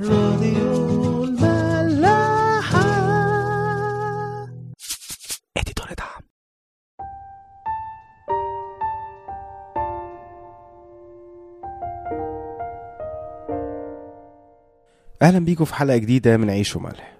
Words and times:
راديو 0.00 1.24
الملاحة. 1.24 2.82
اديتور 5.56 5.86
دعم. 5.98 6.22
أهلا 15.22 15.38
بيكم 15.38 15.64
في 15.64 15.74
حلقة 15.74 15.96
جديدة 15.96 16.36
من 16.36 16.50
عيش 16.50 16.76
وملح. 16.76 17.16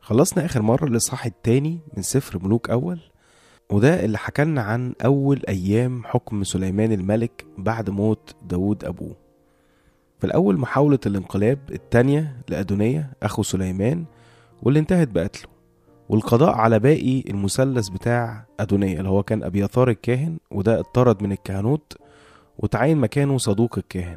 خلصنا 0.00 0.44
آخر 0.44 0.62
مرة 0.62 0.84
الاصحاح 0.84 1.26
التاني 1.26 1.78
من 1.96 2.02
سفر 2.02 2.38
ملوك 2.44 2.70
أول 2.70 3.00
وده 3.70 4.04
اللي 4.04 4.18
حكالنا 4.18 4.62
عن 4.62 4.94
أول 5.04 5.42
أيام 5.48 6.04
حكم 6.04 6.44
سليمان 6.44 6.92
الملك 6.92 7.46
بعد 7.58 7.90
موت 7.90 8.34
داود 8.42 8.84
أبوه. 8.84 9.25
في 10.18 10.24
الأول 10.24 10.58
محاولة 10.58 10.98
الانقلاب 11.06 11.58
التانية 11.70 12.36
لأدونية 12.48 13.10
أخو 13.22 13.42
سليمان 13.42 14.04
واللي 14.62 14.80
انتهت 14.80 15.08
بقتله 15.08 15.48
والقضاء 16.08 16.54
على 16.54 16.78
باقي 16.78 17.20
المثلث 17.20 17.88
بتاع 17.88 18.46
أدونية 18.60 18.98
اللي 18.98 19.08
هو 19.08 19.22
كان 19.22 19.42
أبياثار 19.42 19.90
الكاهن 19.90 20.38
وده 20.50 20.80
اتطرد 20.80 21.22
من 21.22 21.32
الكهنوت 21.32 21.96
وتعين 22.58 22.98
مكانه 22.98 23.38
صدوق 23.38 23.78
الكاهن. 23.78 24.16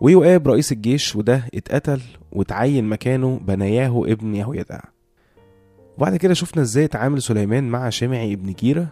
ويؤاب 0.00 0.48
رئيس 0.48 0.72
الجيش 0.72 1.16
وده 1.16 1.44
اتقتل 1.54 2.00
وتعين 2.32 2.84
مكانه 2.84 3.40
بنياه 3.44 4.02
ابن 4.06 4.34
يهويدع. 4.34 4.80
وبعد 5.98 6.16
كده 6.16 6.34
شفنا 6.34 6.62
إزاي 6.62 6.84
اتعامل 6.84 7.22
سليمان 7.22 7.68
مع 7.68 7.88
شمعي 7.88 8.32
ابن 8.32 8.52
جيرة 8.52 8.86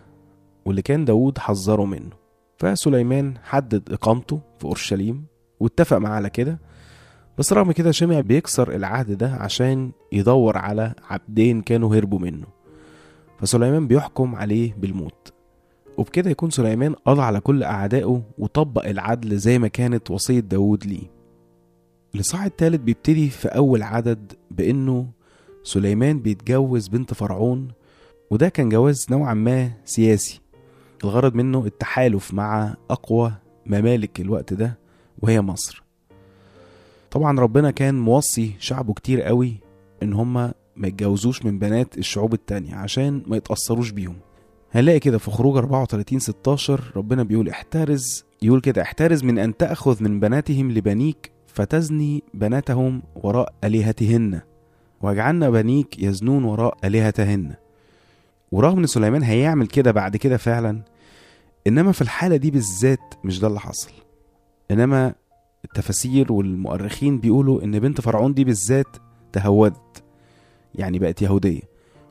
واللي 0.64 0.82
كان 0.82 1.04
داود 1.04 1.38
حذره 1.38 1.84
منه. 1.84 2.10
فسليمان 2.58 3.34
حدد 3.42 3.92
إقامته 3.92 4.40
في 4.58 4.64
أورشليم. 4.64 5.31
واتفق 5.62 5.96
معاه 5.96 6.12
على 6.12 6.30
كده. 6.30 6.58
بس 7.38 7.52
رغم 7.52 7.72
كده 7.72 7.90
شمع 7.90 8.20
بيكسر 8.20 8.74
العهد 8.74 9.12
ده 9.18 9.28
عشان 9.34 9.92
يدور 10.12 10.58
على 10.58 10.94
عبدين 11.10 11.62
كانوا 11.62 11.96
هربوا 11.96 12.18
منه. 12.18 12.46
فسليمان 13.38 13.86
بيحكم 13.86 14.34
عليه 14.34 14.74
بالموت. 14.78 15.32
وبكده 15.96 16.30
يكون 16.30 16.50
سليمان 16.50 16.94
قضى 16.94 17.22
على 17.22 17.40
كل 17.40 17.62
أعدائه 17.62 18.22
وطبق 18.38 18.86
العدل 18.86 19.36
زي 19.38 19.58
ما 19.58 19.68
كانت 19.68 20.10
وصية 20.10 20.40
داود 20.40 20.86
ليه. 20.86 21.10
الإصحاح 22.14 22.44
التالت 22.44 22.80
بيبتدي 22.80 23.30
في 23.30 23.48
أول 23.48 23.82
عدد 23.82 24.32
بإنه 24.50 25.06
سليمان 25.62 26.20
بيتجوز 26.20 26.88
بنت 26.88 27.14
فرعون 27.14 27.68
وده 28.30 28.48
كان 28.48 28.68
جواز 28.68 29.06
نوعا 29.10 29.34
ما 29.34 29.70
سياسي. 29.84 30.40
الغرض 31.04 31.34
منه 31.34 31.66
التحالف 31.66 32.34
مع 32.34 32.74
أقوى 32.90 33.32
ممالك 33.66 34.20
الوقت 34.20 34.54
ده 34.54 34.78
وهي 35.22 35.40
مصر. 35.40 35.82
طبعا 37.10 37.40
ربنا 37.40 37.70
كان 37.70 38.00
موصي 38.00 38.54
شعبه 38.58 38.94
كتير 38.94 39.22
قوي 39.22 39.56
إن 40.02 40.12
هما 40.12 40.54
ما 40.76 40.88
يتجوزوش 40.88 41.44
من 41.44 41.58
بنات 41.58 41.98
الشعوب 41.98 42.34
التانية 42.34 42.74
عشان 42.74 43.22
ما 43.26 43.36
يتأثروش 43.36 43.90
بيهم. 43.90 44.16
هنلاقي 44.72 45.00
كده 45.00 45.18
في 45.18 45.30
خروج 45.30 45.56
34 45.56 46.18
16 46.18 46.92
ربنا 46.96 47.22
بيقول 47.22 47.48
احترز 47.48 48.24
يقول 48.42 48.60
كده 48.60 48.82
احترز 48.82 49.24
من 49.24 49.38
أن 49.38 49.56
تأخذ 49.56 50.02
من 50.02 50.20
بناتهم 50.20 50.70
لبنيك 50.70 51.32
فتزني 51.46 52.22
بناتهم 52.34 53.02
وراء 53.14 53.54
آلهتهن. 53.64 54.40
واجعلنا 55.02 55.50
بنيك 55.50 56.02
يزنون 56.02 56.44
وراء 56.44 56.78
آلهتهن. 56.84 57.54
ورغم 58.52 58.78
إن 58.78 58.86
سليمان 58.86 59.22
هيعمل 59.22 59.66
كده 59.66 59.90
بعد 59.92 60.16
كده 60.16 60.36
فعلا 60.36 60.82
إنما 61.66 61.92
في 61.92 62.02
الحالة 62.02 62.36
دي 62.36 62.50
بالذات 62.50 63.14
مش 63.24 63.40
ده 63.40 63.48
اللي 63.48 63.60
حصل. 63.60 63.90
إنما 64.72 65.14
التفاسير 65.64 66.32
والمؤرخين 66.32 67.18
بيقولوا 67.20 67.64
إن 67.64 67.78
بنت 67.78 68.00
فرعون 68.00 68.34
دي 68.34 68.44
بالذات 68.44 68.96
تهودت 69.32 70.02
يعني 70.74 70.98
بقت 70.98 71.22
يهودية 71.22 71.60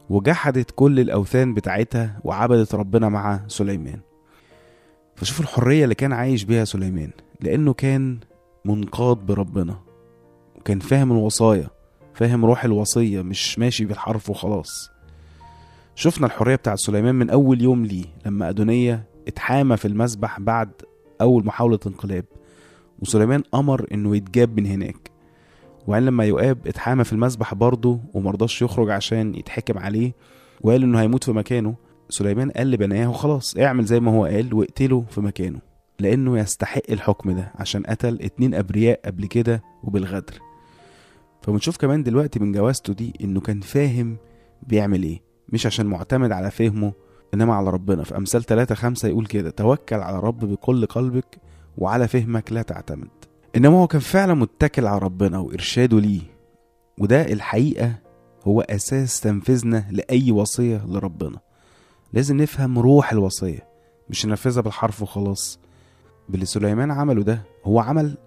وجحدت 0.10 0.72
كل 0.76 1.00
الأوثان 1.00 1.54
بتاعتها 1.54 2.20
وعبدت 2.24 2.76
ربنا 2.76 3.10
مع 3.10 3.40
سليمان. 3.48 4.00
فشوفوا 5.16 5.46
الحرية 5.46 5.84
اللي 5.84 5.96
كان 5.96 6.14
عايش 6.14 6.44
بيها 6.44 6.66
سليمان 6.66 7.12
لأنه 7.42 7.74
كان 7.74 8.20
منقاد 8.66 9.18
بربنا 9.18 9.80
وكان 10.60 10.80
فاهم 10.80 11.12
الوصايا 11.12 11.68
فاهم 12.14 12.46
روح 12.46 12.66
الوصية 12.66 13.22
مش 13.22 13.60
ماشي 13.60 13.86
بالحرف 13.86 14.30
وخلاص. 14.30 14.90
شفنا 15.96 16.28
الحرية 16.28 16.56
بتاعت 16.56 16.78
سليمان 16.80 17.16
من 17.16 17.30
أول 17.30 17.62
يوم 17.62 17.86
ليه 17.86 18.06
لما 18.26 18.50
أدونية 18.50 19.04
اتحامى 19.28 19.78
في 19.78 19.88
المسبح 19.88 20.40
بعد 20.40 20.72
أول 21.22 21.46
محاولة 21.46 21.80
انقلاب. 21.88 22.26
وسليمان 23.02 23.44
أمر 23.56 23.88
إنه 23.94 24.16
يتجاب 24.16 24.60
من 24.60 24.66
هناك. 24.66 25.12
وقال 25.88 26.06
لما 26.06 26.26
يؤاب 26.26 26.68
اتحامى 26.68 27.04
في 27.04 27.14
المسبح 27.14 27.54
برضه 27.54 28.00
ومرضاش 28.14 28.62
يخرج 28.62 28.90
عشان 28.90 29.36
يتحكم 29.36 29.78
عليه 29.78 30.14
وقال 30.62 30.84
إنه 30.84 31.02
هيموت 31.02 31.24
في 31.24 31.32
مكانه 31.32 31.76
سليمان 32.10 32.52
قال 32.52 32.72
لبناه 32.72 33.12
خلاص 33.12 33.58
اعمل 33.58 33.86
زي 33.86 34.00
ما 34.00 34.12
هو 34.12 34.26
قال 34.26 34.54
واقتله 34.54 35.06
في 35.10 35.22
مكانه 35.22 35.60
لأنه 36.00 36.40
يستحق 36.40 36.82
الحكم 36.90 37.32
ده 37.32 37.52
عشان 37.56 37.84
قتل 37.84 38.18
اتنين 38.22 38.56
أبرياء 38.56 39.00
قبل 39.06 39.26
كده 39.26 39.64
وبالغدر. 39.84 40.34
فبنشوف 41.42 41.78
كمان 41.78 42.04
دلوقتي 42.04 42.40
من 42.40 42.52
جوازته 42.52 42.94
دي 42.94 43.14
إنه 43.24 43.40
كان 43.40 43.60
فاهم 43.62 44.18
بيعمل 44.68 45.04
إيه 45.04 45.22
مش 45.50 45.66
عشان 45.66 45.86
معتمد 45.86 46.32
على 46.32 46.52
فهمه 46.52 46.94
إنما 47.34 47.54
على 47.56 47.70
ربنا. 47.70 48.04
في 48.04 48.18
أمثال 48.18 48.44
3 48.44 48.76
5 48.76 49.08
يقول 49.10 49.26
كده 49.26 49.50
توكل 49.50 49.96
على 49.96 50.20
رب 50.20 50.40
بكل 50.46 50.86
قلبك 50.86 51.38
وعلى 51.78 52.08
فهمك 52.08 52.52
لا 52.52 52.62
تعتمد. 52.62 53.10
إنما 53.56 53.78
هو 53.78 53.88
كان 53.88 54.02
فعلا 54.02 54.34
متكل 54.34 54.88
على 54.88 55.00
ربنا 55.00 55.40
وإرشاده 55.40 56.00
ليه. 56.00 56.22
وده 56.98 57.22
الحقيقة 57.22 57.96
هو 58.44 58.62
أساس 58.62 59.20
تنفيذنا 59.20 59.88
لأي 59.92 60.32
وصية 60.32 60.86
لربنا. 60.86 61.40
لازم 62.14 62.38
نفهم 62.38 62.80
روح 62.80 63.12
الوصية 63.12 63.68
مش 64.10 64.26
ننفذها 64.26 64.62
بالحرف 64.62 65.02
وخلاص. 65.02 65.60
باللي 66.30 66.46
سليمان 66.46 66.92
عمله 66.92 67.24
ده 67.24 67.44
هو 67.66 67.80
عمل 67.80 68.18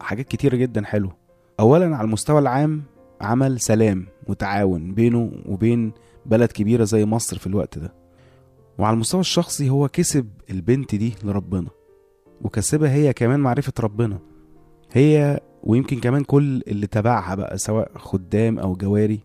حاجات 0.00 0.28
كتيره 0.28 0.56
جدا 0.56 0.84
حلوة. 0.84 1.16
اولا 1.60 1.96
على 1.96 2.04
المستوى 2.04 2.38
العام 2.38 2.82
عمل 3.20 3.60
سلام 3.60 4.06
وتعاون 4.28 4.94
بينه 4.94 5.32
وبين 5.46 5.92
بلد 6.26 6.52
كبيرة 6.52 6.84
زي 6.84 7.04
مصر 7.04 7.38
في 7.38 7.46
الوقت 7.46 7.78
ده. 7.78 7.92
وعلى 8.78 8.94
المستوى 8.94 9.20
الشخصي 9.20 9.70
هو 9.70 9.88
كسب 9.88 10.28
البنت 10.50 10.94
دي 10.94 11.14
لربنا. 11.24 11.68
وكسبها 12.44 12.92
هي 12.92 13.12
كمان 13.12 13.40
معرفة 13.40 13.72
ربنا. 13.80 14.18
هي 14.92 15.40
ويمكن 15.62 16.00
كمان 16.00 16.24
كل 16.24 16.62
اللي 16.68 16.86
تبعها 16.86 17.34
بقى 17.34 17.58
سواء 17.58 17.90
خدام 17.98 18.58
أو 18.58 18.76
جواري. 18.76 19.20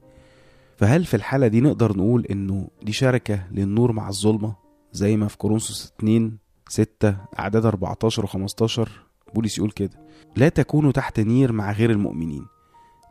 فهل 0.78 1.06
في 1.06 1.14
الحالة 1.14 1.48
دي 1.48 1.62
نقدر 1.62 1.98
نقول 1.98 2.26
إنه 2.26 2.68
دي 2.84 2.92
شركة 2.92 3.44
للنور 3.52 3.92
مع 3.92 4.10
الظلمة؟ 4.10 4.56
زي 4.92 5.18
ما 5.18 5.28
في 5.28 5.38
كورنثوس 5.38 5.94
2 6.00 6.38
6 6.70 7.16
أعداد 7.40 7.66
14 7.66 8.24
و 8.24 8.28
15 8.28 8.90
بولس 9.36 9.58
يقول 9.58 9.72
كده. 9.72 10.00
لا 10.36 10.50
تكونوا 10.50 10.92
تحت 10.92 11.20
نير 11.20 11.52
مع 11.52 11.72
غير 11.72 11.92
المؤمنين 11.92 12.46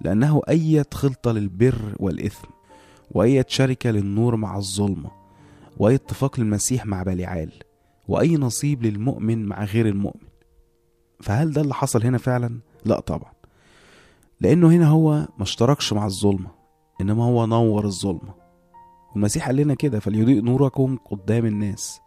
لأنه 0.00 0.40
أية 0.48 0.86
خلطة 0.94 1.32
للبر 1.32 1.94
والإثم 1.98 2.48
وأية 3.10 3.46
شركة 3.48 3.90
للنور 3.90 4.36
مع 4.36 4.56
الظلمة 4.56 5.10
وأي 5.78 5.94
اتفاق 5.94 6.40
للمسيح 6.40 6.86
مع 6.86 7.02
بليعال 7.02 7.52
وأي 8.08 8.36
نصيب 8.36 8.82
للمؤمن 8.82 9.46
مع 9.46 9.64
غير 9.64 9.88
المؤمن. 9.88 10.28
فهل 11.20 11.52
ده 11.52 11.60
اللي 11.60 11.74
حصل 11.74 12.04
هنا 12.04 12.19
فعلا؟ 12.19 12.60
لا 12.84 13.00
طبعا. 13.00 13.32
لأنه 14.41 14.69
هنا 14.69 14.88
هو 14.88 15.12
ما 15.12 15.42
اشتركش 15.42 15.92
مع 15.92 16.06
الظلمة 16.06 16.50
إنما 17.00 17.24
هو 17.24 17.46
نور 17.46 17.84
الظلمة. 17.84 18.34
والمسيح 19.12 19.46
قال 19.46 19.56
لنا 19.56 19.74
كده 19.74 20.00
فليضيء 20.00 20.42
نوركم 20.42 20.98
قدام 21.10 21.46
الناس. 21.46 22.00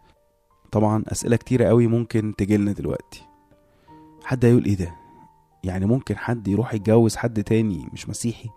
طبعا 0.72 1.04
أسئلة 1.08 1.36
كتيرة 1.36 1.64
قوي 1.64 1.86
ممكن 1.86 2.34
تجيلنا 2.38 2.72
دلوقتي. 2.72 3.22
حد 4.24 4.44
هيقول 4.44 4.64
إيه 4.64 4.76
ده؟ 4.76 4.94
يعني 5.64 5.86
ممكن 5.86 6.16
حد 6.16 6.48
يروح 6.48 6.74
يتجوز 6.74 7.16
حد 7.16 7.44
تاني 7.44 7.88
مش 7.92 8.08
مسيحي 8.08 8.48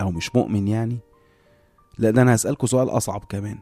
أو 0.00 0.10
مش 0.10 0.36
مؤمن 0.36 0.68
يعني؟ 0.68 0.98
لا 1.98 2.10
ده 2.10 2.22
أنا 2.22 2.34
هسألكوا 2.34 2.68
سؤال 2.68 2.88
أصعب 2.88 3.24
كمان. 3.28 3.58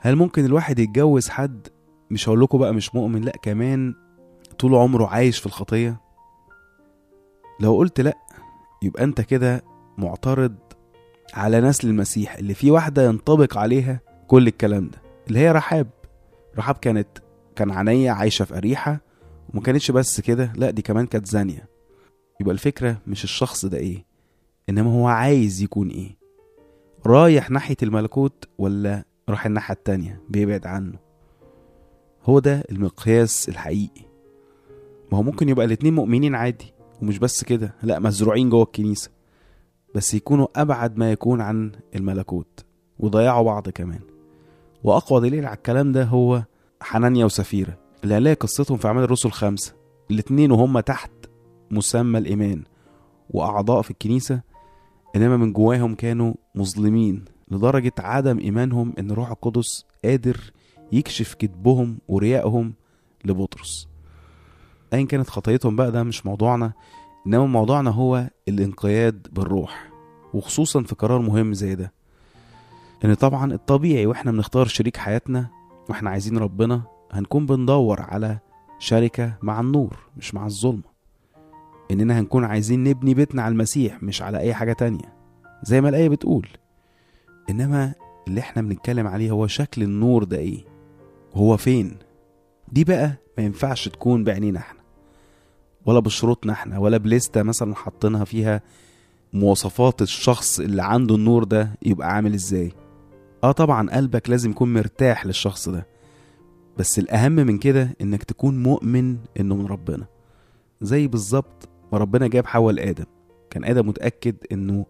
هل 0.00 0.16
ممكن 0.16 0.44
الواحد 0.44 0.78
يتجوز 0.78 1.28
حد 1.28 1.68
مش 2.10 2.28
هقول 2.28 2.40
لكم 2.40 2.58
بقى 2.58 2.74
مش 2.74 2.94
مؤمن 2.94 3.20
لا 3.20 3.32
كمان 3.42 3.94
طول 4.58 4.74
عمره 4.74 5.06
عايش 5.06 5.38
في 5.38 5.46
الخطية. 5.46 6.00
لو 7.60 7.76
قلت 7.76 8.00
لا 8.00 8.14
يبقى 8.82 9.04
أنت 9.04 9.20
كده 9.20 9.64
معترض 9.98 10.54
على 11.34 11.60
نسل 11.60 11.88
المسيح 11.88 12.34
اللي 12.36 12.54
فيه 12.54 12.70
واحدة 12.70 13.04
ينطبق 13.04 13.58
عليها 13.58 14.00
كل 14.26 14.46
الكلام 14.46 14.88
ده 14.88 14.98
اللي 15.28 15.38
هي 15.38 15.52
رحاب. 15.52 15.86
رحاب 16.58 16.74
كانت 16.74 17.08
كنعانية 17.58 18.10
عايشة 18.10 18.44
في 18.44 18.56
أريحة 18.56 19.00
وما 19.54 19.62
كانتش 19.62 19.90
بس 19.90 20.20
كده 20.20 20.52
لا 20.56 20.70
دي 20.70 20.82
كمان 20.82 21.06
كانت 21.06 21.26
زانية. 21.26 21.68
يبقى 22.40 22.52
الفكرة 22.54 22.98
مش 23.06 23.24
الشخص 23.24 23.64
ده 23.66 23.78
إيه 23.78 24.04
إنما 24.68 24.92
هو 24.92 25.06
عايز 25.08 25.62
يكون 25.62 25.88
إيه. 25.88 26.16
رايح 27.06 27.50
ناحية 27.50 27.76
الملكوت 27.82 28.44
ولا 28.58 29.04
راح 29.28 29.46
الناحية 29.46 29.74
التانية؟ 29.74 30.20
بيبعد 30.28 30.66
عنه. 30.66 30.98
هو 32.28 32.38
ده 32.38 32.64
المقياس 32.70 33.48
الحقيقي. 33.48 34.02
ما 35.12 35.18
هو 35.18 35.22
ممكن 35.22 35.48
يبقى 35.48 35.66
الاتنين 35.66 35.94
مؤمنين 35.94 36.34
عادي 36.34 36.72
ومش 37.02 37.18
بس 37.18 37.44
كده 37.44 37.74
لا 37.82 37.98
مزروعين 37.98 38.50
جوه 38.50 38.62
الكنيسة. 38.62 39.10
بس 39.94 40.14
يكونوا 40.14 40.46
أبعد 40.56 40.96
ما 40.96 41.12
يكون 41.12 41.40
عن 41.40 41.72
الملكوت 41.94 42.64
وضيعوا 42.98 43.42
بعض 43.44 43.68
كمان. 43.68 44.00
وأقوى 44.84 45.20
دليل 45.20 45.46
على 45.46 45.56
الكلام 45.56 45.92
ده 45.92 46.04
هو 46.04 46.42
حنانيا 46.80 47.24
وسفيرة 47.24 47.78
اللي 48.04 48.14
هنلاقي 48.14 48.34
قصتهم 48.34 48.76
في 48.78 48.88
أعمال 48.88 49.04
الرسل 49.04 49.30
خمسة. 49.30 49.74
الاتنين 50.10 50.52
وهم 50.52 50.80
تحت 50.80 51.10
مسمى 51.70 52.18
الإيمان 52.18 52.62
وأعضاء 53.30 53.82
في 53.82 53.90
الكنيسة 53.90 54.40
إنما 55.16 55.36
من 55.36 55.52
جواهم 55.52 55.94
كانوا 55.94 56.34
مظلمين 56.54 57.24
لدرجة 57.50 57.92
عدم 57.98 58.38
إيمانهم 58.38 58.92
إن 58.98 59.10
روح 59.10 59.30
القدس 59.30 59.84
قادر 60.04 60.52
يكشف 60.92 61.34
كذبهم 61.34 61.98
وريائهم 62.08 62.72
لبطرس. 63.24 63.88
أيا 64.92 65.04
كانت 65.06 65.30
خطيتهم 65.30 65.76
بقى 65.76 65.92
ده 65.92 66.02
مش 66.02 66.26
موضوعنا 66.26 66.72
إنما 67.26 67.46
موضوعنا 67.46 67.90
هو 67.90 68.30
الانقياد 68.48 69.26
بالروح 69.32 69.90
وخصوصا 70.34 70.82
في 70.82 70.94
قرار 70.94 71.20
مهم 71.20 71.54
زي 71.54 71.74
ده. 71.74 71.92
إن 73.04 73.14
طبعا 73.14 73.52
الطبيعي 73.52 74.06
وإحنا 74.06 74.32
بنختار 74.32 74.66
شريك 74.66 74.96
حياتنا 74.96 75.48
وإحنا 75.88 76.10
عايزين 76.10 76.38
ربنا 76.38 76.82
هنكون 77.12 77.46
بندور 77.46 78.00
على 78.00 78.38
شركة 78.78 79.32
مع 79.42 79.60
النور 79.60 79.96
مش 80.16 80.34
مع 80.34 80.46
الظلمة. 80.46 80.98
إننا 81.90 82.20
هنكون 82.20 82.44
عايزين 82.44 82.84
نبني 82.84 83.14
بيتنا 83.14 83.42
على 83.42 83.52
المسيح 83.52 84.02
مش 84.02 84.22
على 84.22 84.38
أي 84.38 84.54
حاجة 84.54 84.72
تانية. 84.72 85.14
زي 85.62 85.80
ما 85.80 85.88
الآية 85.88 86.08
بتقول. 86.08 86.48
إنما 87.50 87.94
اللي 88.28 88.40
إحنا 88.40 88.62
بنتكلم 88.62 89.06
عليه 89.06 89.30
هو 89.30 89.46
شكل 89.46 89.82
النور 89.82 90.24
ده 90.24 90.36
إيه؟ 90.36 90.64
وهو 91.38 91.56
فين؟ 91.56 91.96
دي 92.72 92.84
بقى 92.84 93.12
ما 93.38 93.44
ينفعش 93.44 93.88
تكون 93.88 94.24
بعينينا 94.24 94.58
إحنا. 94.58 94.80
ولا 95.86 95.98
بشروطنا 96.00 96.52
إحنا 96.52 96.78
ولا 96.78 96.96
بليستة 96.96 97.42
مثلا 97.42 97.74
حاطينها 97.74 98.24
فيها 98.24 98.62
مواصفات 99.32 100.02
الشخص 100.02 100.60
اللي 100.60 100.82
عنده 100.82 101.14
النور 101.14 101.44
ده 101.44 101.70
يبقى 101.82 102.14
عامل 102.14 102.34
إزاي. 102.34 102.72
آه 103.44 103.52
طبعا 103.52 103.90
قلبك 103.90 104.30
لازم 104.30 104.50
يكون 104.50 104.72
مرتاح 104.74 105.26
للشخص 105.26 105.68
ده. 105.68 105.86
بس 106.78 106.98
الأهم 106.98 107.32
من 107.32 107.58
كده 107.58 107.96
إنك 108.00 108.22
تكون 108.24 108.62
مؤمن 108.62 109.16
إنه 109.40 109.54
من 109.56 109.66
ربنا. 109.66 110.06
زي 110.80 111.06
بالظبط 111.06 111.68
ما 111.92 111.98
ربنا 111.98 112.26
جاب 112.26 112.46
حواء 112.46 112.74
لآدم. 112.74 113.04
كان 113.50 113.64
آدم 113.64 113.88
متأكد 113.88 114.36
إنه 114.52 114.86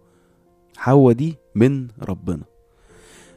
حواء 0.77 1.13
دي 1.15 1.37
من 1.55 1.89
ربنا. 2.03 2.43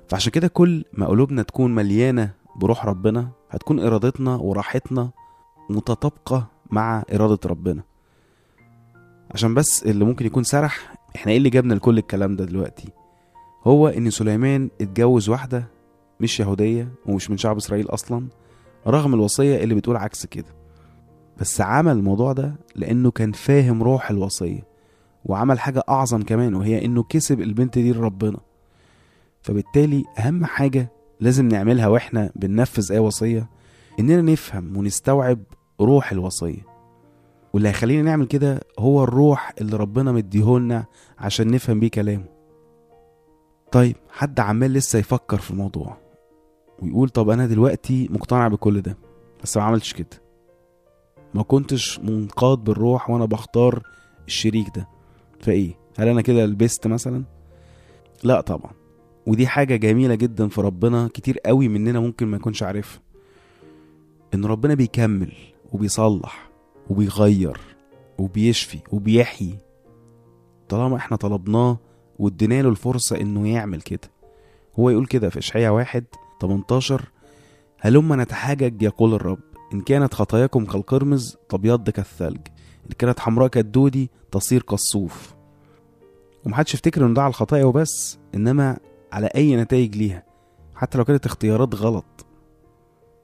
فعشان 0.08 0.32
كده 0.32 0.48
كل 0.48 0.86
ما 0.94 1.08
قلوبنا 1.08 1.44
تكون 1.44 1.76
مليانة 1.76 2.41
بروح 2.56 2.86
ربنا 2.86 3.30
هتكون 3.50 3.80
إرادتنا 3.80 4.36
وراحتنا 4.36 5.12
متطابقة 5.70 6.48
مع 6.72 7.04
إرادة 7.14 7.40
ربنا. 7.46 7.84
عشان 9.32 9.54
بس 9.54 9.84
اللي 9.84 10.06
ممكن 10.06 10.26
يكون 10.26 10.44
سرح 10.44 10.94
إحنا 11.16 11.32
إيه 11.32 11.38
اللي 11.38 11.50
جابنا 11.50 11.74
لكل 11.74 11.98
الكلام 11.98 12.36
ده 12.36 12.46
دلوقتي؟ 12.46 12.90
هو 13.64 13.88
إن 13.88 14.10
سليمان 14.10 14.70
اتجوز 14.82 15.30
واحدة 15.30 15.68
مش 16.20 16.40
يهودية 16.40 16.88
ومش 17.06 17.30
من 17.30 17.38
شعب 17.38 17.58
إسرائيل 17.58 17.90
أصلا 17.90 18.28
رغم 18.88 19.14
الوصية 19.14 19.64
اللي 19.64 19.76
بتقول 19.76 19.98
عكس 19.98 20.26
كده. 20.26 20.56
بس 21.38 21.62
عمل 21.62 21.92
الموضوع 21.92 22.34
ده 22.34 22.56
لأنه 22.76 23.12
كان 23.12 23.32
فاهم 23.32 23.84
روح 23.84 24.10
الوصية 24.10 24.68
وعمل 25.26 25.60
حاجة 25.60 25.84
أعظم 25.90 26.22
كمان 26.22 26.56
وهي 26.56 26.86
إنه 26.86 27.04
كسب 27.04 27.42
البنت 27.42 27.78
دي 27.80 27.92
لربنا. 27.94 28.40
فبالتالي 29.42 30.04
أهم 30.20 30.46
حاجة 30.46 30.92
لازم 31.22 31.48
نعملها 31.48 31.88
وإحنا 31.88 32.32
بننفذ 32.36 32.92
أي 32.92 33.00
وصية 33.00 33.50
إننا 34.00 34.22
نفهم 34.22 34.78
ونستوعب 34.78 35.40
روح 35.82 36.12
الوصية. 36.12 36.66
واللي 37.54 37.70
هيخلينا 37.70 38.02
نعمل 38.04 38.26
كده 38.26 38.60
هو 38.80 39.04
الروح 39.04 39.54
اللي 39.62 39.78
ربنا 39.78 40.12
مديهولنا 40.12 40.86
عشان 41.20 41.48
نفهم 41.52 41.80
بيه 41.80 41.88
كلامه. 41.90 42.26
طيب 43.72 43.96
حد 44.10 44.40
عمال 44.40 44.74
لسه 44.74 45.00
يفكر 45.00 45.38
في 45.38 45.52
الموضوع 45.52 45.98
ويقول 46.82 47.10
طب 47.10 47.30
أنا 47.30 47.46
دلوقتي 47.46 48.08
مقتنع 48.12 48.48
بكل 48.48 48.82
ده 48.82 48.98
بس 49.44 49.58
ما 49.58 49.64
عملتش 49.64 49.94
كده. 49.94 50.22
ما 51.34 51.44
كنتش 51.44 52.00
منقاد 52.00 52.58
بالروح 52.58 53.10
وأنا 53.10 53.26
بختار 53.26 53.84
الشريك 54.28 54.68
ده 54.76 54.88
فإيه؟ 55.40 55.74
هل 55.98 56.08
أنا 56.08 56.22
كده 56.22 56.46
لبست 56.46 56.88
مثلا؟ 56.88 57.24
لا 58.24 58.42
طبعا. 58.42 58.72
ودي 59.28 59.48
حاجة 59.48 59.76
جميلة 59.76 60.16
جدا 60.16 60.48
في 60.48 60.62
ربنا 60.62 61.10
كتير 61.14 61.40
قوي 61.40 61.68
مننا 61.68 62.00
ممكن 62.00 62.28
ما 62.28 62.38
يكونش 62.38 62.64
عارفها. 62.64 63.02
إن 64.34 64.46
ربنا 64.46 64.74
بيكمل 64.74 65.32
وبيصلح 65.72 66.50
وبيغير 66.90 67.58
وبيشفي 68.18 68.80
وبيحيي. 68.92 69.58
طالما 70.70 70.98
إحنا 70.98 71.18
طلبناه 71.18 71.78
وادينا 72.20 72.62
له 72.62 72.70
الفرصة 72.70 73.22
إنه 73.22 73.48
يعمل 73.48 73.82
كده. 73.82 74.12
هو 74.80 74.90
يقول 74.90 75.06
كده 75.06 75.30
في 75.30 75.40
إشعياء 75.40 75.74
واحد 75.74 76.04
18 76.42 77.10
هلما 77.80 78.16
نتحاجج 78.16 78.82
يقول 78.82 79.14
الرب؟ 79.14 79.40
إن 79.74 79.82
كانت 79.82 80.14
خطاياكم 80.14 80.66
كالقرمز 80.66 81.38
تبيض 81.50 81.90
كالثلج 81.90 82.40
إن 82.86 82.96
كانت 82.98 83.20
حمراء 83.20 83.48
كالدودي 83.48 84.10
تصير 84.32 84.62
كالصوف. 84.62 85.36
ومحدش 86.46 86.74
يفتكر 86.74 87.06
إن 87.06 87.14
ده 87.14 87.22
على 87.22 87.30
الخطايا 87.30 87.66
وبس 87.66 88.20
إنما 88.36 88.78
على 89.12 89.28
أي 89.36 89.56
نتائج 89.56 89.96
ليها. 89.98 90.24
حتى 90.76 90.98
لو 90.98 91.04
كانت 91.06 91.26
اختيارات 91.26 91.76
غلط. 91.76 92.26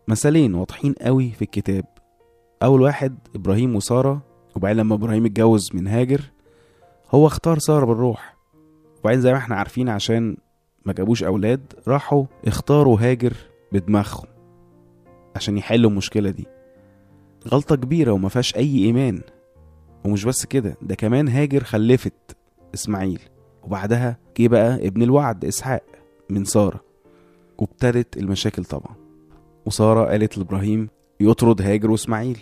مثالين 0.07 0.55
واضحين 0.55 0.93
قوي 0.93 1.31
في 1.31 1.41
الكتاب. 1.41 1.85
أول 2.63 2.81
واحد 2.81 3.17
إبراهيم 3.35 3.75
وسارة. 3.75 4.21
وبعدين 4.55 4.77
لما 4.77 4.95
إبراهيم 4.95 5.25
اتجوز 5.25 5.69
من 5.73 5.87
هاجر 5.87 6.21
هو 7.11 7.27
اختار 7.27 7.59
سارة 7.59 7.85
بالروح. 7.85 8.37
وبعدين 8.99 9.21
زي 9.21 9.31
ما 9.31 9.37
إحنا 9.37 9.55
عارفين 9.55 9.89
عشان 9.89 10.37
ما 10.85 10.93
جابوش 10.93 11.23
أولاد 11.23 11.73
راحوا 11.87 12.25
اختاروا 12.47 12.97
هاجر 13.01 13.33
بدماغهم 13.71 14.27
عشان 15.35 15.57
يحلوا 15.57 15.89
المشكلة 15.89 16.29
دي. 16.29 16.45
غلطة 17.47 17.75
كبيرة 17.75 18.11
وما 18.11 18.29
فيهاش 18.29 18.55
أي 18.55 18.77
إيمان. 18.77 19.21
ومش 20.05 20.23
بس 20.23 20.45
كده 20.45 20.77
ده 20.81 20.95
كمان 20.95 21.27
هاجر 21.27 21.63
خلفت 21.63 22.37
إسماعيل. 22.73 23.19
وبعدها 23.67 24.17
جه 24.39 24.47
بقى 24.47 24.87
ابن 24.87 25.01
الوعد 25.01 25.45
إسحاق 25.45 25.83
من 26.29 26.45
سارة 26.45 26.81
وابتدت 27.57 28.17
المشاكل 28.17 28.65
طبعا. 28.65 28.95
وسارة 29.65 30.05
قالت 30.09 30.37
لإبراهيم 30.37 30.89
يطرد 31.19 31.61
هاجر 31.61 31.91
وإسماعيل 31.91 32.39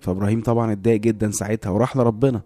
فإبراهيم 0.00 0.42
طبعا 0.42 0.72
اتضايق 0.72 1.00
جدا 1.00 1.30
ساعتها 1.30 1.70
وراح 1.70 1.96
لربنا. 1.96 2.42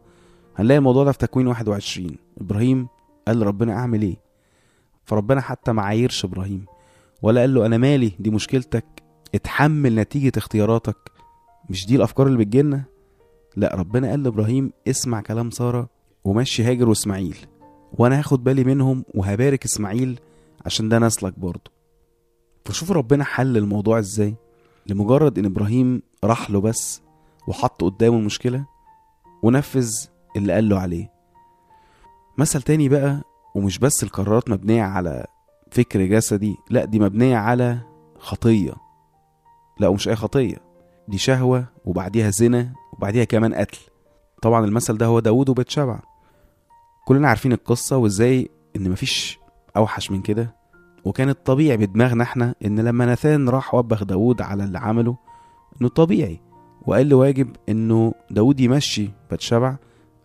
هنلاقي 0.57 0.79
الموضوع 0.79 1.05
ده 1.05 1.13
في 1.13 1.19
تكوين 1.19 1.47
21 1.47 2.17
إبراهيم 2.41 2.89
قال 3.27 3.41
لربنا 3.41 3.73
أعمل 3.73 4.03
إيه؟ 4.03 4.17
فربنا 5.05 5.41
حتى 5.41 5.73
ما 5.73 5.83
عايرش 5.83 6.25
إبراهيم 6.25 6.65
ولا 7.23 7.41
قال 7.41 7.55
له 7.55 7.67
أنا 7.67 7.79
مالي 7.79 8.13
دي 8.19 8.31
مشكلتك. 8.31 8.85
اتحمل 9.35 9.95
نتيجة 9.95 10.33
اختياراتك. 10.37 10.97
مش 11.71 11.87
دي 11.87 11.97
الأفكار 11.97 12.27
اللي 12.27 12.39
بتجيلنا؟ 12.39 12.83
لا 13.57 13.75
ربنا 13.75 14.11
قال 14.11 14.23
لإبراهيم 14.23 14.73
اسمع 14.89 15.21
كلام 15.21 15.51
سارة 15.51 15.89
ومشي 16.25 16.65
هاجر 16.65 16.89
وإسماعيل 16.89 17.37
وأنا 17.93 18.19
هاخد 18.19 18.45
بالي 18.45 18.65
منهم 18.65 19.05
وهبارك 19.15 19.65
إسماعيل 19.65 20.21
عشان 20.67 20.89
ده 20.89 20.99
نسلك 20.99 21.39
برضه. 21.39 21.71
فشوف 22.65 22.93
ربنا 22.93 23.25
حل 23.25 23.57
الموضوع 23.57 23.99
إزاي. 23.99 24.35
لمجرد 24.87 25.39
ان 25.39 25.45
إبراهيم 25.45 26.03
راح 26.25 26.51
له 26.51 26.61
بس 26.61 27.03
وحط 27.49 27.85
قدامه 27.85 28.19
المشكلة 28.19 28.65
ونفذ 29.43 29.91
اللي 30.37 30.53
قال 30.53 30.69
له 30.69 30.79
عليه. 30.81 31.11
مثل 32.39 32.63
تاني 32.63 32.89
بقى 32.89 33.21
ومش 33.55 33.79
بس 33.79 34.03
القرارات 34.03 34.51
مبنية 34.51 34.83
على 34.83 35.27
فكر 35.71 36.07
جسدي 36.07 36.57
لا 36.71 36.85
دي 36.85 36.99
مبنية 36.99 37.37
على 37.37 37.79
خطية. 38.19 38.73
لا 39.81 39.89
ومش 39.89 40.09
أي 40.09 40.17
خطية. 40.17 40.57
دي 41.09 41.19
شهوة 41.19 41.65
وبعديها 41.85 42.31
زنا 42.31 42.73
وبعديها 42.93 43.25
كمان 43.25 43.55
قتل. 43.55 43.79
طبعا 44.43 44.65
المثل 44.65 44.97
ده 44.97 45.07
هو 45.07 45.21
داود 45.21 45.49
وبتشبع 45.49 46.01
كلنا 47.09 47.29
عارفين 47.29 47.53
القصة 47.53 47.97
وازاي 47.97 48.49
إن 48.77 48.91
مفيش 48.91 49.39
أوحش 49.77 50.11
من 50.11 50.23
كده. 50.23 50.55
وكان 51.05 51.29
الطبيعي 51.29 51.77
بدماغنا 51.77 52.25
إحنا 52.25 52.55
إن 52.65 52.81
لما 52.81 53.07
ناثان 53.07 53.49
راح 53.49 53.75
وبخ 53.75 54.05
داود 54.05 54.43
على 54.43 54.65
اللي 54.65 54.79
عمله 54.79 55.17
إنه 55.81 55.89
طبيعي. 55.89 56.41
وقال 56.87 57.09
له 57.09 57.17
واجب 57.17 57.57
إنه 57.69 58.15
داود 58.31 58.61
يمشي 58.61 59.11
بتشبع 59.33 59.77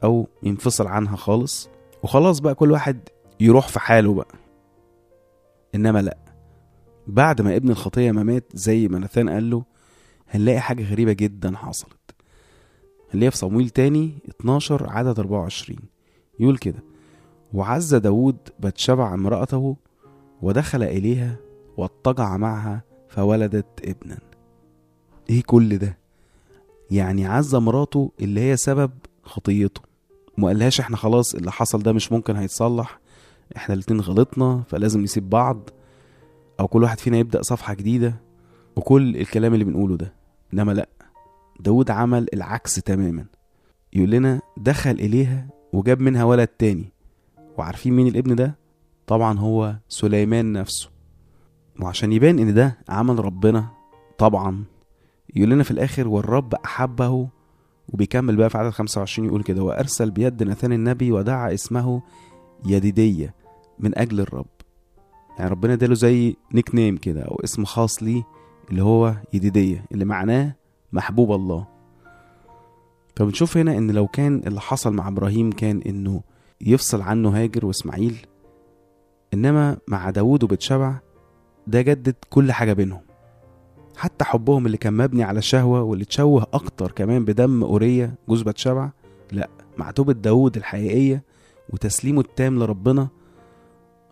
أو 0.04 0.28
ينفصل 0.44 0.88
عنها 0.88 1.16
خالص. 1.16 1.70
وخلاص 2.04 2.40
بقى 2.40 2.56
كل 2.56 2.72
واحد 2.72 3.10
يروح 3.40 3.68
في 3.68 3.80
حاله 3.80 4.14
بقى. 4.14 4.36
إنما 5.76 6.02
لأ. 6.02 6.18
بعد 7.08 7.42
ما 7.42 7.56
ابن 7.56 7.70
الخطية 7.70 8.12
ما 8.12 8.24
مات 8.24 8.46
زي 8.54 8.88
ما 8.88 9.00
ناثان 9.00 9.30
قال 9.30 9.50
له 9.50 9.64
هنلاقي 10.30 10.60
حاجة 10.60 10.84
غريبة 10.92 11.14
جدا 11.14 11.58
حصلت. 11.58 12.16
هنلاقيها 13.14 13.32
في 13.32 13.38
صمويل 13.38 13.70
تاني 13.70 14.12
12 14.30 14.90
عدد 14.90 15.20
24 15.20 15.93
يقول 16.40 16.58
كده 16.58 16.84
وعز 17.54 17.96
داود 17.96 18.38
بتشبع 18.60 19.14
امرأته 19.14 19.76
ودخل 20.42 20.84
إليها 20.84 21.36
واضطجع 21.78 22.38
معها 22.38 22.84
فولدت 23.10 23.66
ابنا. 23.86 24.18
إيه 25.30 25.44
كل 25.44 25.78
ده؟ 25.78 25.98
يعني 26.92 27.26
عز 27.26 27.56
مراته 27.56 28.12
اللي 28.22 28.42
هي 28.42 28.58
سبب 28.58 28.92
خطيته. 29.24 29.82
وما 30.38 30.48
قالهاش 30.48 30.80
إحنا 30.80 30.98
خلاص 30.98 31.36
اللي 31.36 31.52
حصل 31.52 31.80
ده 31.84 31.94
مش 31.94 32.12
ممكن 32.12 32.36
هيتصلح 32.36 33.00
إحنا 33.58 33.76
الاتنين 33.76 34.00
غلطنا 34.02 34.64
فلازم 34.68 35.02
نسيب 35.02 35.30
بعض 35.30 35.70
أو 36.60 36.68
كل 36.68 36.84
واحد 36.84 37.00
فينا 37.00 37.18
يبدأ 37.18 37.42
صفحة 37.42 37.74
جديدة 37.74 38.16
وكل 38.76 39.18
الكلام 39.18 39.54
اللي 39.54 39.66
بنقوله 39.66 39.98
ده. 39.98 40.14
إنما 40.54 40.72
لأ 40.72 40.90
داود 41.60 41.92
عمل 41.92 42.28
العكس 42.34 42.76
تماما. 42.76 43.26
يقول 43.94 44.10
لنا 44.10 44.42
دخل 44.58 44.92
إليها 44.92 45.48
وجاب 45.74 46.02
منها 46.02 46.24
ولد 46.24 46.48
تاني. 46.48 46.92
وعارفين 47.58 47.94
مين 47.94 48.08
الابن 48.08 48.36
ده؟ 48.36 48.56
طبعا 49.08 49.40
هو 49.40 49.76
سليمان 49.90 50.54
نفسه. 50.54 50.90
وعشان 51.82 52.12
يبان 52.14 52.40
إن 52.40 52.54
ده 52.54 52.78
عمل 52.90 53.26
ربنا 53.26 53.68
طبعا 54.18 54.64
يقول 55.36 55.50
لنا 55.50 55.64
في 55.64 55.72
الآخر 55.72 56.08
والرب 56.08 56.54
أحبه 56.56 57.28
وبيكمل 57.90 58.36
بقى 58.36 58.50
في 58.50 58.58
عدد 58.58 58.70
25 58.70 59.28
يقول 59.28 59.44
كده 59.44 59.64
وأرسل 59.64 60.12
بيد 60.12 60.44
ناثان 60.44 60.74
النبي 60.74 61.12
ودعا 61.12 61.54
اسمه 61.54 62.02
يديدية 62.66 63.34
من 63.80 63.98
أجل 63.98 64.20
الرب. 64.20 64.46
يعني 65.40 65.52
ربنا 65.52 65.74
اداله 65.74 65.96
زي 65.96 66.36
نيك 66.54 66.76
نيم 66.76 66.98
كده 66.98 67.22
أو 67.22 67.40
اسم 67.44 67.66
خاص 67.66 68.04
ليه 68.04 68.24
اللي 68.70 68.84
هو 68.84 69.14
يديدية 69.34 69.86
اللي 69.92 70.06
معناه 70.06 70.56
محبوب 70.94 71.32
الله. 71.32 71.68
فبنشوف 73.16 73.58
هنا 73.58 73.78
إن 73.78 73.92
لو 73.92 74.08
كان 74.08 74.42
اللي 74.48 74.62
حصل 74.62 74.94
مع 74.94 75.08
إبراهيم 75.08 75.52
كان 75.52 75.82
إنه 75.82 76.22
يفصل 76.62 77.02
عنه 77.02 77.30
هاجر 77.30 77.66
وإسماعيل 77.66 78.26
إنما 79.34 79.78
مع 79.88 80.10
داوود 80.10 80.44
وبتشبع 80.44 81.00
ده 81.68 81.82
جدد 81.82 82.16
كل 82.30 82.52
حاجة 82.52 82.74
بينهم. 82.74 83.02
حتى 83.98 84.26
حبهم 84.26 84.66
اللي 84.66 84.78
كان 84.78 84.94
مبني 84.94 85.24
على 85.24 85.40
الشهوة 85.40 85.82
واللي 85.82 86.04
اتشوه 86.04 86.48
أكتر 86.54 86.92
كمان 86.92 87.26
بدم 87.26 87.64
أورية 87.64 88.16
جوز 88.30 88.42
بتشبع 88.42 88.92
لأ 89.32 89.50
مع 89.78 89.92
توبة 89.92 90.14
داوود 90.14 90.58
الحقيقية 90.58 91.24
وتسليمه 91.70 92.22
التام 92.22 92.60
لربنا 92.60 93.08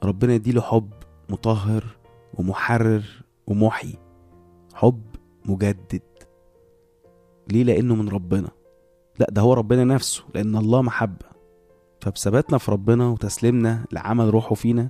ربنا 0.04 0.34
يديله 0.34 0.62
حب 0.62 0.90
مطهر 1.30 1.84
ومحرر 2.34 3.04
ومحيي 3.48 3.96
حب 4.74 5.02
مجدد. 5.46 6.02
ليه؟ 7.52 7.64
لأنه 7.64 7.96
من 7.96 8.10
ربنا. 8.10 8.50
لأ 9.22 9.28
ده 9.32 9.42
هو 9.42 9.54
ربنا 9.54 9.84
نفسه 9.84 10.24
لأن 10.36 10.56
الله 10.56 10.82
محبة. 10.82 11.26
فبثباتنا 12.02 12.58
في 12.58 12.72
ربنا 12.72 13.08
وتسليمنا 13.08 13.86
لعمل 13.92 14.30
روحه 14.30 14.56
فينا 14.56 14.90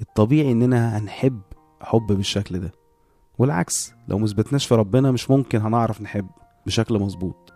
الطبيعي 0.00 0.52
إننا 0.52 0.98
هنحب 0.98 1.40
حب 1.80 2.06
بالشكل 2.06 2.58
ده. 2.58 2.72
والعكس 3.38 3.92
لو 4.08 4.18
مثبتناش 4.18 4.66
في 4.66 4.74
ربنا 4.74 5.10
مش 5.10 5.30
ممكن 5.30 5.60
هنعرف 5.60 6.00
نحب 6.02 6.26
بشكل 6.66 6.98
مظبوط. 6.98 7.52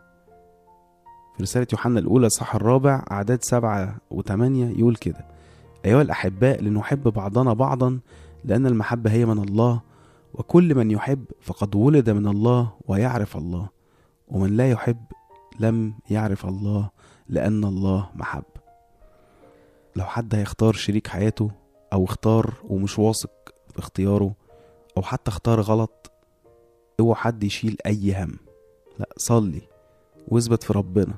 في 1.36 1.42
رسالة 1.42 1.66
يوحنا 1.72 2.00
الأولى 2.00 2.28
صح 2.28 2.54
الرابع 2.54 3.04
أعداد 3.10 3.42
سبعة 3.42 3.96
وثمانية 4.10 4.78
يقول 4.78 4.96
كده 4.96 5.26
أيها 5.84 6.02
الأحباء 6.02 6.62
لنحب 6.62 7.02
بعضنا 7.08 7.52
بعضا 7.52 8.00
لأن 8.44 8.66
المحبة 8.66 9.10
هي 9.12 9.26
من 9.26 9.38
الله 9.38 9.80
وكل 10.34 10.74
من 10.74 10.90
يحب 10.90 11.24
فقد 11.40 11.74
ولد 11.74 12.10
من 12.10 12.26
الله 12.28 12.72
ويعرف 12.88 13.36
الله 13.36 13.68
ومن 14.28 14.56
لا 14.56 14.70
يحب 14.70 14.96
لم 15.60 15.94
يعرف 16.10 16.46
الله 16.46 16.90
لأن 17.28 17.64
الله 17.64 18.10
محبة 18.14 18.56
لو 19.96 20.04
حد 20.04 20.34
هيختار 20.34 20.72
شريك 20.72 21.06
حياته 21.06 21.50
أو 21.92 22.04
اختار 22.04 22.54
ومش 22.64 22.98
واثق 22.98 23.30
في 23.72 23.78
اختياره 23.78 24.34
أو 24.96 25.02
حتى 25.02 25.30
اختار 25.30 25.60
غلط 25.60 26.12
اوعى 27.00 27.14
حد 27.14 27.44
يشيل 27.44 27.76
أي 27.86 28.24
هم. 28.24 28.36
لا 28.98 29.08
صلي 29.16 29.62
واثبت 30.28 30.62
في 30.62 30.72
ربنا 30.72 31.14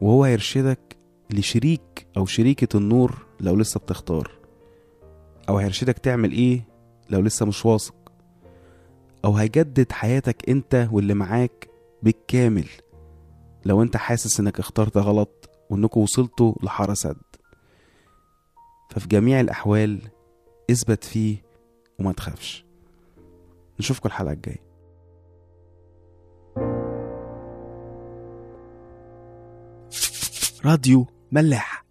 وهو 0.00 0.24
هيرشدك 0.24 0.96
لشريك 1.30 2.06
أو 2.16 2.26
شريكة 2.26 2.76
النور 2.76 3.26
لو 3.40 3.56
لسه 3.56 3.80
بتختار. 3.80 4.30
أو 5.48 5.58
هيرشدك 5.58 5.98
تعمل 5.98 6.32
إيه 6.32 6.62
لو 7.10 7.20
لسه 7.20 7.46
مش 7.46 7.66
واثق. 7.66 7.94
أو 9.24 9.36
هيجدد 9.36 9.92
حياتك 9.92 10.48
أنت 10.48 10.88
واللي 10.92 11.14
معاك 11.14 11.68
بالكامل. 12.02 12.68
لو 13.64 13.82
أنت 13.82 13.96
حاسس 13.96 14.40
إنك 14.40 14.58
اخترت 14.58 14.96
غلط 14.96 15.50
وإنكوا 15.70 16.02
وصلتوا 16.02 16.54
لحارة 16.62 16.94
سد 16.94 17.16
ففي 18.90 19.08
جميع 19.08 19.40
الأحوال 19.40 20.00
اثبت 20.70 21.04
فيه 21.04 21.42
وما 21.98 22.12
تخافش. 22.12 22.64
نشوفكم 23.80 24.08
الحلقة 24.08 24.32
الجاية. 24.32 24.64
راديو 30.64 31.06
ملاح. 31.32 31.84